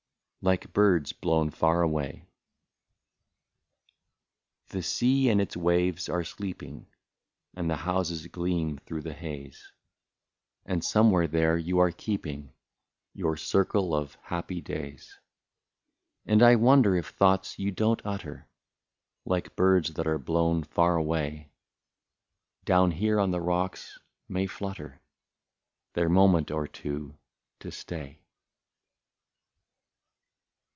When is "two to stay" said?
26.67-28.17